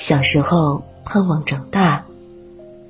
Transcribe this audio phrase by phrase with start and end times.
[0.00, 2.06] 小时候盼望长大，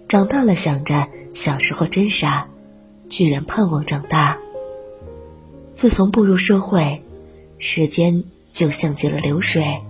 [0.06, 2.46] 长大了想着小时候真傻，
[3.08, 4.38] 居然盼望长大。
[5.74, 7.02] 自从步入社会，
[7.58, 9.82] 时间就像极了流水，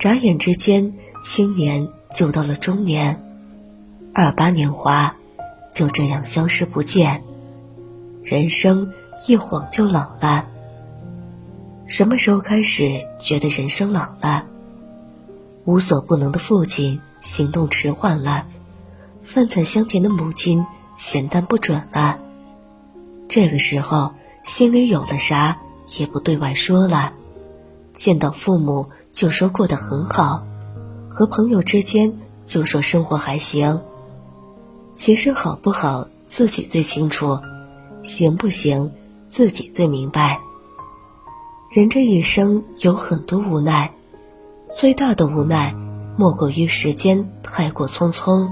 [0.00, 0.92] 眨眼之间，
[1.22, 3.22] 青年就到了中年，
[4.12, 5.14] 二八年华
[5.72, 7.22] 就这样消失不见，
[8.24, 8.92] 人生
[9.28, 10.48] 一晃就老了。
[11.86, 14.46] 什么时候开始觉得人生老了？
[15.68, 18.46] 无所不能的父亲行动迟缓了，
[19.22, 20.64] 饭菜香甜的母亲
[20.96, 22.18] 咸淡不准了。
[23.28, 25.58] 这个时候心里有了啥
[25.98, 27.12] 也不对外说了，
[27.92, 30.42] 见到父母就说过得很好，
[31.10, 32.14] 和朋友之间
[32.46, 33.82] 就说生活还行。
[34.94, 37.40] 其实好不好自己最清楚，
[38.02, 38.90] 行不行
[39.28, 40.40] 自己最明白。
[41.70, 43.92] 人这一生有很多无奈。
[44.78, 45.74] 最大的无奈，
[46.16, 48.48] 莫过于时间太过匆匆，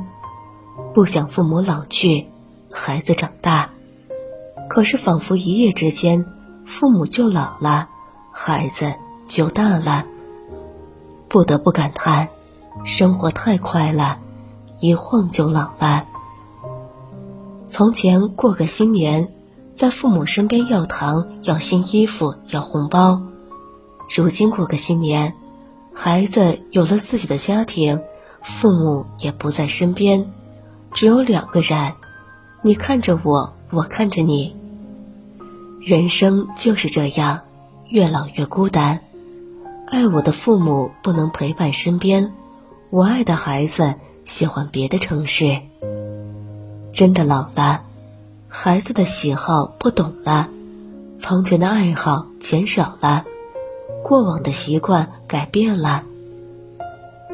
[0.92, 2.26] 不想父母老去，
[2.72, 3.70] 孩子长大，
[4.68, 6.26] 可是仿佛一夜之间，
[6.64, 7.88] 父母就老了，
[8.32, 8.92] 孩子
[9.28, 10.04] 就大了。
[11.28, 12.28] 不得不感叹，
[12.84, 14.18] 生活太快了，
[14.80, 16.06] 一晃就老了。
[17.68, 19.32] 从前过个新年，
[19.72, 23.22] 在父母身边要糖、要新衣服、要红包，
[24.12, 25.32] 如今过个新年。
[25.98, 28.02] 孩子有了自己的家庭，
[28.42, 30.30] 父母也不在身边，
[30.92, 31.94] 只有两个人，
[32.60, 34.54] 你看着我，我看着你。
[35.80, 37.40] 人生就是这样，
[37.88, 39.00] 越老越孤单。
[39.86, 42.34] 爱我的父母不能陪伴身边，
[42.90, 43.94] 我爱的孩子
[44.26, 45.60] 喜欢别的城市。
[46.92, 47.80] 真的老了，
[48.48, 50.50] 孩子的喜好不懂了，
[51.18, 53.24] 从前的爱好减少了。
[54.04, 56.02] 过往的习惯改变了。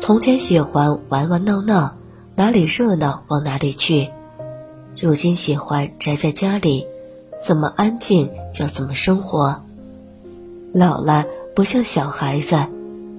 [0.01, 1.95] 从前喜欢玩玩闹闹，
[2.35, 4.11] 哪里热闹往哪里去；
[5.01, 6.85] 如今喜欢宅在家里，
[7.41, 9.63] 怎么安静就怎么生活。
[10.73, 12.67] 老了不像小孩子，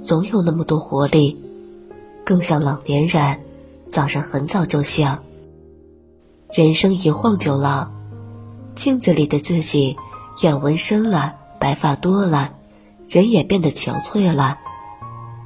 [0.06, 1.42] 总有那么多活力，
[2.26, 3.40] 更像老年人，
[3.88, 5.18] 早上很早就醒。
[6.52, 7.88] 人生一晃就老，
[8.76, 9.96] 镜子里的自己，
[10.42, 12.52] 眼纹深了，白发多了。
[13.08, 14.58] 人也变得憔悴了，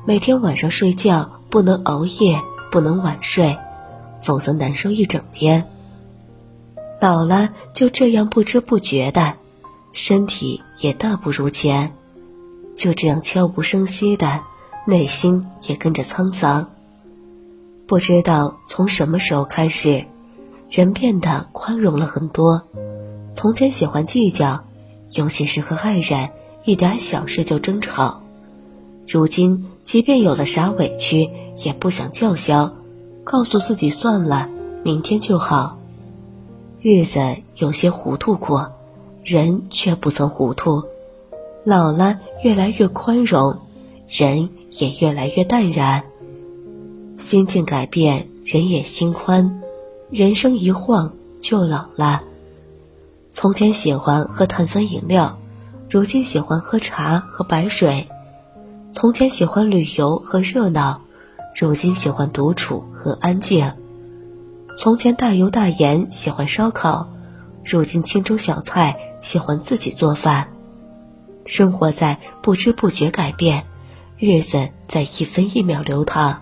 [0.08, 2.40] 每天晚上睡觉不能熬夜，
[2.72, 3.58] 不能晚睡，
[4.22, 5.68] 否则难受一整天。
[7.02, 9.34] 老了就这样不知不觉的，
[9.92, 11.94] 身体也大不如前，
[12.74, 14.40] 就这样悄无声息的，
[14.86, 16.70] 内心也跟着沧桑。
[17.86, 20.06] 不知道从什么时候开始，
[20.70, 22.64] 人变得宽容了很多，
[23.34, 24.64] 从前喜欢计较，
[25.12, 26.30] 尤其是和爱人。
[26.64, 28.22] 一点小事就争吵，
[29.06, 31.30] 如今即便有了啥委屈，
[31.64, 32.74] 也不想叫嚣，
[33.24, 34.50] 告诉自己算了，
[34.84, 35.78] 明天就好。
[36.82, 37.22] 日子
[37.56, 38.70] 有些糊涂过，
[39.24, 40.84] 人却不曾糊涂。
[41.64, 43.58] 老了，越来越宽容，
[44.10, 46.04] 人也越来越淡然。
[47.18, 49.62] 心境改变，人也心宽。
[50.10, 52.22] 人生一晃就老了。
[53.32, 55.38] 从前喜欢喝碳酸饮料。
[55.90, 58.06] 如今喜欢喝茶和白水，
[58.94, 61.02] 从前喜欢旅游和热闹，
[61.56, 63.72] 如今喜欢独处和安静。
[64.80, 67.08] 从前大油大盐喜欢烧烤，
[67.64, 70.50] 如今清粥小菜喜欢自己做饭。
[71.46, 73.66] 生活在不知不觉改变，
[74.18, 76.42] 日子在一分一秒流淌，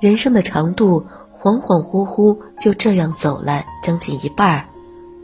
[0.00, 1.06] 人生的长度
[1.40, 4.68] 恍恍惚惚就这样走了将近一半儿，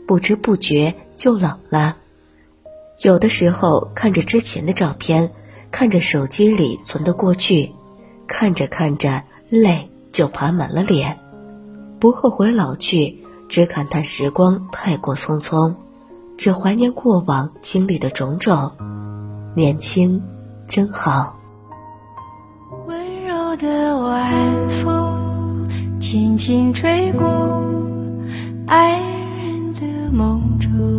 [0.07, 1.97] 不知不觉就老了。
[3.01, 5.31] 有的时候看着之前的照片，
[5.71, 7.71] 看着手机里存的过去，
[8.27, 11.17] 看着看着泪就爬满了脸。
[11.99, 15.73] 不后悔老去，只感叹时光太过匆匆，
[16.37, 18.71] 只怀念过往经历的种种。
[19.55, 20.21] 年轻
[20.67, 21.37] 真好。
[22.87, 27.27] 温柔的晚风轻轻吹过
[28.67, 28.99] 爱
[29.37, 30.98] 人的梦中。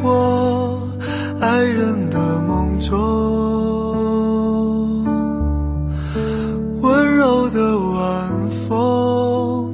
[0.00, 0.88] 过
[1.40, 2.96] 爱人的梦中。
[6.80, 8.28] 温柔的晚
[8.68, 9.72] 风，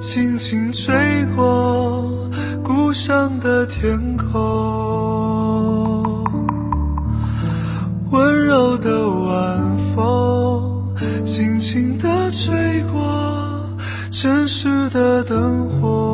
[0.00, 0.92] 轻轻吹
[1.36, 2.04] 过
[2.64, 4.30] 故乡的天空。
[8.10, 10.92] 温柔的晚风，
[11.24, 13.00] 轻轻地吹过。
[14.10, 16.09] 城市的灯火，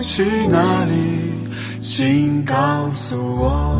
[0.00, 1.32] 去哪里？
[1.80, 3.75] 请告诉我。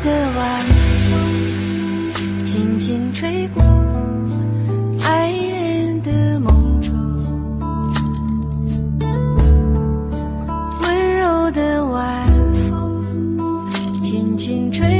[0.00, 0.64] 的晚
[1.10, 3.62] 风轻轻吹过
[5.02, 6.94] 爱人的梦中
[10.82, 12.32] 温柔的晚
[12.70, 14.97] 风轻轻吹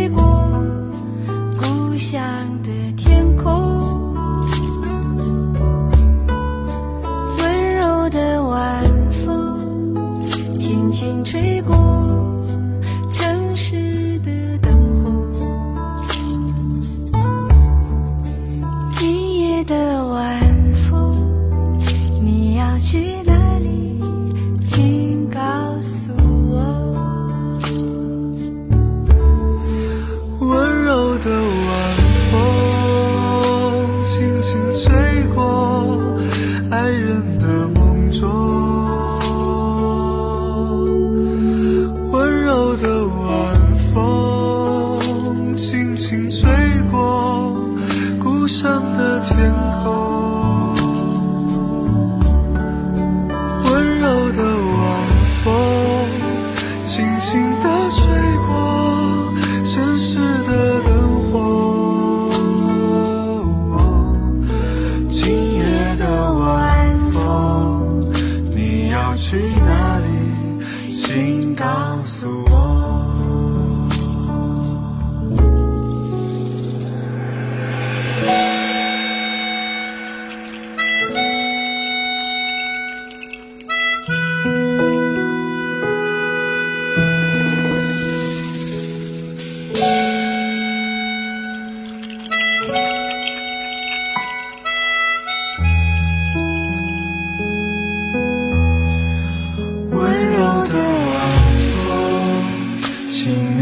[69.09, 70.91] 要去哪里？
[70.91, 71.65] 请告
[72.05, 72.88] 诉我。